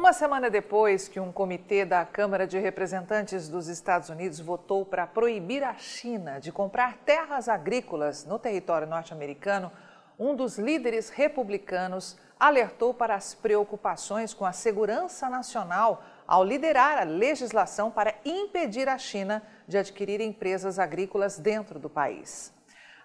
[0.00, 5.06] Uma semana depois que um comitê da Câmara de Representantes dos Estados Unidos votou para
[5.06, 9.70] proibir a China de comprar terras agrícolas no território norte-americano,
[10.18, 17.04] um dos líderes republicanos alertou para as preocupações com a segurança nacional ao liderar a
[17.04, 22.54] legislação para impedir a China de adquirir empresas agrícolas dentro do país.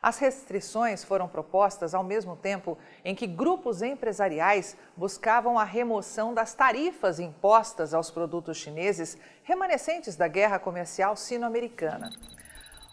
[0.06, 6.54] As restrições foram propostas ao mesmo tempo em que grupos empresariais buscavam a remoção das
[6.54, 12.12] tarifas impostas aos produtos chineses remanescentes da guerra comercial sino-americana.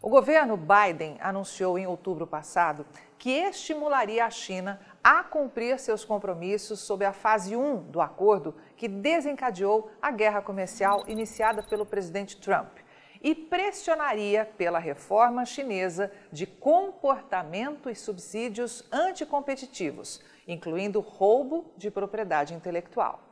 [0.00, 2.86] O governo Biden anunciou em outubro passado
[3.18, 8.88] que estimularia a China a cumprir seus compromissos sob a fase 1 do acordo que
[8.88, 12.78] desencadeou a guerra comercial iniciada pelo presidente Trump
[13.22, 23.22] e pressionaria pela reforma chinesa de comportamento e subsídios anticompetitivos, incluindo roubo de propriedade intelectual.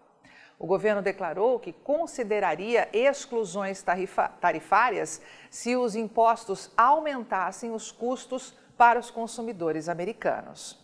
[0.58, 3.82] O governo declarou que consideraria exclusões
[4.40, 10.78] tarifárias se os impostos aumentassem os custos para os consumidores americanos.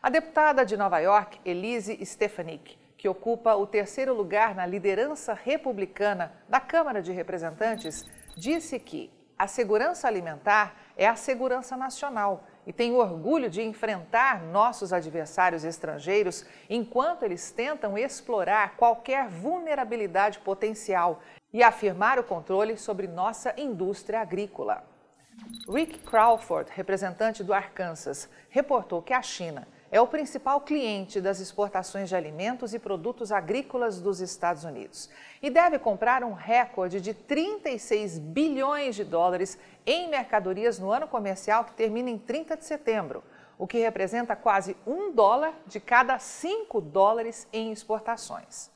[0.00, 6.32] A deputada de Nova York, Elise Stefanik, que ocupa o terceiro lugar na liderança republicana
[6.48, 8.04] da Câmara de Representantes,
[8.36, 14.92] disse que a segurança alimentar é a segurança nacional e tem orgulho de enfrentar nossos
[14.92, 21.20] adversários estrangeiros enquanto eles tentam explorar qualquer vulnerabilidade potencial
[21.52, 24.84] e afirmar o controle sobre nossa indústria agrícola.
[25.68, 32.08] Rick Crawford, representante do Arkansas, reportou que a China é o principal cliente das exportações
[32.08, 35.08] de alimentos e produtos agrícolas dos Estados Unidos
[35.40, 41.64] e deve comprar um recorde de 36 bilhões de dólares em mercadorias no ano comercial
[41.64, 43.22] que termina em 30 de setembro,
[43.56, 48.70] o que representa quase um dólar de cada cinco dólares em exportações.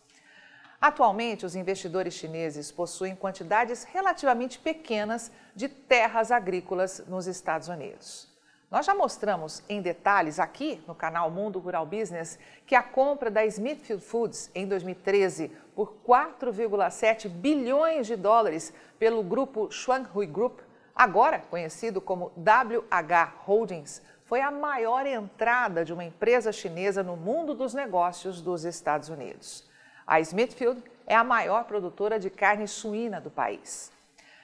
[0.81, 8.30] Atualmente, os investidores chineses possuem quantidades relativamente pequenas de terras agrícolas nos Estados Unidos.
[8.71, 13.45] Nós já mostramos em detalhes aqui no canal Mundo Rural Business que a compra da
[13.45, 20.61] Smithfield Foods em 2013 por 4,7 bilhões de dólares pelo grupo Shuanghui Group,
[20.95, 27.57] agora conhecido como WH Holdings, foi a maior entrada de uma empresa chinesa no mundo
[27.57, 29.69] dos negócios dos Estados Unidos.
[30.07, 33.91] A Smithfield é a maior produtora de carne suína do país.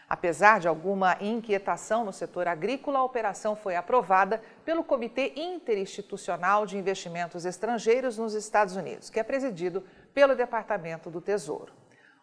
[0.08, 6.78] Apesar de alguma inquietação no setor agrícola, a operação foi aprovada pelo Comitê Interinstitucional de
[6.78, 9.82] Investimentos Estrangeiros nos Estados Unidos, que é presidido
[10.14, 11.72] pelo Departamento do Tesouro.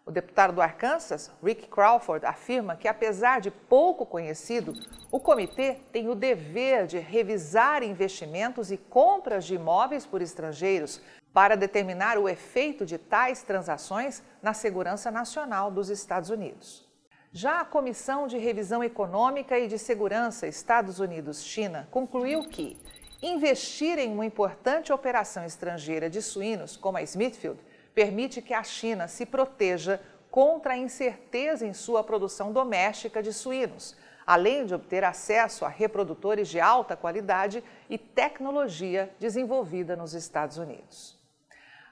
[0.05, 4.73] O deputado do Arkansas, Rick Crawford, afirma que, apesar de pouco conhecido,
[5.11, 11.01] o comitê tem o dever de revisar investimentos e compras de imóveis por estrangeiros
[11.33, 16.92] para determinar o efeito de tais transações na segurança nacional dos Estados Unidos.
[17.35, 22.77] Já a Comissão de Revisão Econômica e de Segurança Estados Unidos-China concluiu que
[23.23, 27.59] investir em uma importante operação estrangeira de suínos, como a Smithfield,
[27.95, 29.99] permite que a China se proteja
[30.29, 33.95] contra a incerteza em sua produção doméstica de suínos,
[34.27, 41.22] além de obter acesso a reprodutores de alta qualidade e tecnologia desenvolvida nos Estados Unidos.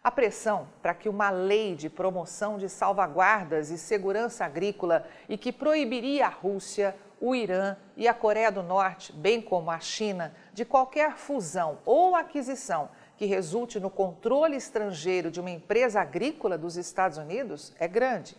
[0.03, 5.51] A pressão para que uma lei de promoção de salvaguardas e segurança agrícola e que
[5.51, 10.65] proibiria a Rússia, o Irã e a Coreia do Norte, bem como a China, de
[10.65, 17.19] qualquer fusão ou aquisição que resulte no controle estrangeiro de uma empresa agrícola dos Estados
[17.19, 18.35] Unidos é grande.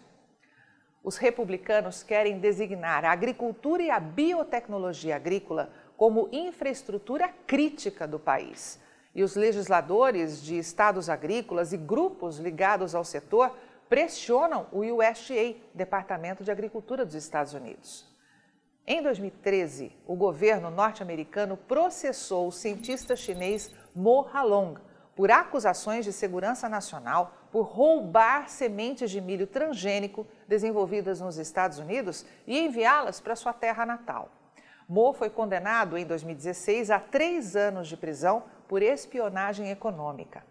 [1.05, 8.81] Os republicanos querem designar a agricultura e a biotecnologia agrícola como infraestrutura crítica do país
[9.15, 13.56] e os legisladores de estados agrícolas e grupos ligados ao setor
[13.89, 18.11] pressionam o USDA, Departamento de Agricultura dos Estados Unidos.
[18.87, 24.81] Em 2013, o governo norte-americano processou o cientista chinês Mo Halong
[25.15, 32.25] por acusações de segurança nacional por roubar sementes de milho transgênico desenvolvidas nos Estados Unidos
[32.47, 34.31] e enviá-las para sua terra natal.
[34.88, 40.44] Mo foi condenado em 2016 a três anos de prisão por espionagem econômica.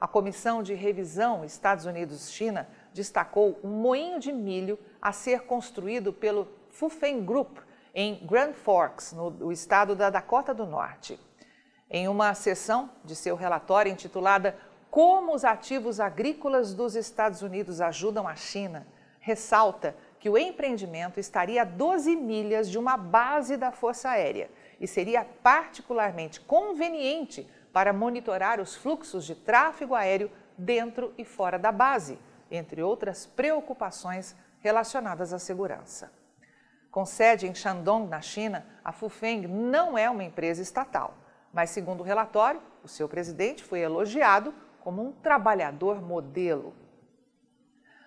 [0.00, 6.46] A Comissão de Revisão Estados Unidos-China destacou um moinho de milho a ser construído pelo
[6.68, 7.58] Fufen Group
[7.94, 11.18] em Grand Forks, no estado da Dakota do Norte.
[11.88, 14.56] Em uma sessão de seu relatório intitulada
[14.90, 18.86] Como os ativos agrícolas dos Estados Unidos ajudam a China,
[19.20, 24.50] ressalta que o empreendimento estaria a 12 milhas de uma base da Força Aérea
[24.80, 31.70] e seria particularmente conveniente para monitorar os fluxos de tráfego aéreo dentro e fora da
[31.70, 32.18] base,
[32.50, 36.10] entre outras preocupações relacionadas à segurança.
[36.90, 41.12] Com sede em Shandong, na China, a Fufeng não é uma empresa estatal,
[41.52, 46.74] mas, segundo o relatório, o seu presidente foi elogiado como um trabalhador modelo.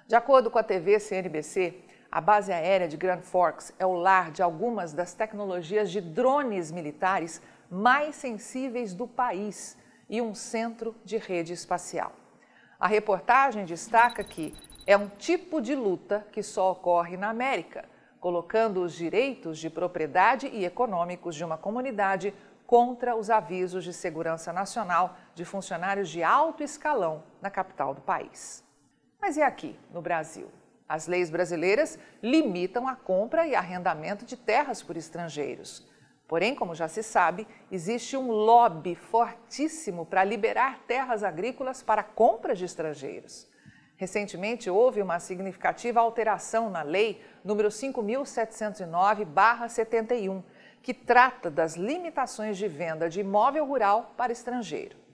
[0.07, 1.83] De acordo com a TV CNBC,
[2.17, 6.71] a base aérea de Grand Forks é o lar de algumas das tecnologias de drones
[6.71, 9.77] militares mais sensíveis do país
[10.09, 12.11] e um centro de rede espacial.
[12.79, 14.51] A reportagem destaca que
[14.87, 17.85] é um tipo de luta que só ocorre na América,
[18.19, 22.33] colocando os direitos de propriedade e econômicos de uma comunidade
[22.65, 28.63] contra os avisos de segurança nacional de funcionários de alto escalão na capital do país.
[29.21, 30.49] Mas e aqui, no Brasil?
[30.87, 35.85] As leis brasileiras limitam a compra e arrendamento de terras por estrangeiros.
[36.27, 42.59] Porém, como já se sabe, existe um lobby fortíssimo para liberar terras agrícolas para compras
[42.59, 43.47] de estrangeiros.
[43.95, 50.43] Recentemente houve uma significativa alteração na Lei número 5709/71,
[50.83, 55.06] que trata das limitações de venda de imóvel rural para estrangeiro.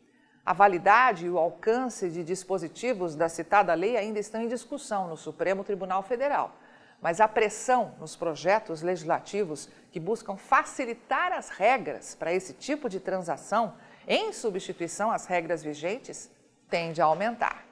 [0.45, 5.15] A validade e o alcance de dispositivos da citada lei ainda estão em discussão no
[5.15, 6.53] Supremo Tribunal Federal,
[7.01, 12.99] mas a pressão nos projetos legislativos que buscam facilitar as regras para esse tipo de
[12.99, 13.75] transação,
[14.05, 16.29] em substituição às regras vigentes,
[16.69, 17.63] tende a aumentar.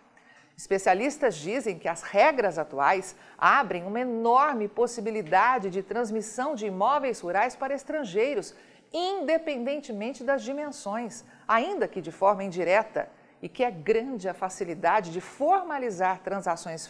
[0.56, 7.54] Especialistas dizem que as regras atuais abrem uma enorme possibilidade de transmissão de imóveis rurais
[7.54, 8.56] para estrangeiros,
[8.94, 13.10] independentemente das dimensões, ainda que de forma indireta,
[13.42, 16.90] e que é grande a facilidade de formalizar transações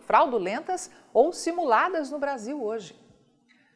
[0.00, 3.00] fraudulentas ou simuladas no Brasil hoje.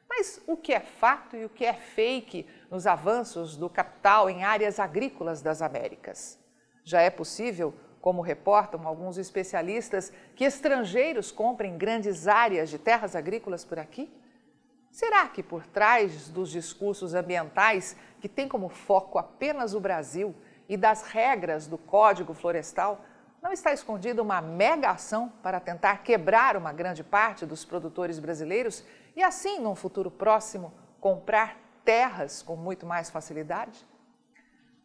[0.08, 4.42] Mas o que é fato e o que é fake nos avanços do capital em
[4.42, 6.38] áreas agrícolas das Américas?
[6.82, 13.64] Já é possível, como reportam alguns especialistas, que estrangeiros comprem grandes áreas de terras agrícolas
[13.64, 14.10] por aqui?
[14.90, 20.34] Será que por trás dos discursos ambientais que têm como foco apenas o Brasil
[20.68, 23.04] e das regras do Código Florestal,
[23.40, 28.84] não está escondida uma mega ação para tentar quebrar uma grande parte dos produtores brasileiros
[29.14, 33.86] e assim, num futuro próximo, comprar terras com muito mais facilidade?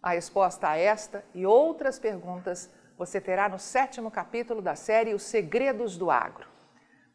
[0.01, 5.23] A resposta a esta e outras perguntas você terá no sétimo capítulo da série Os
[5.23, 6.52] Segredos do Agro.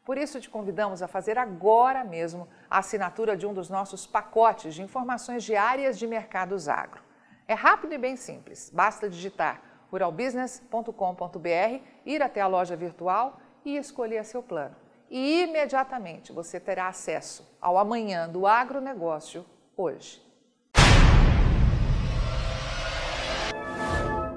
[0.09, 4.73] Por isso, te convidamos a fazer agora mesmo a assinatura de um dos nossos pacotes
[4.73, 7.03] de informações diárias de mercados agro.
[7.47, 9.61] É rápido e bem simples, basta digitar
[9.91, 14.75] ruralbusiness.com.br, ir até a loja virtual e escolher seu plano.
[15.11, 19.45] E imediatamente você terá acesso ao amanhã do agronegócio
[19.77, 20.27] hoje.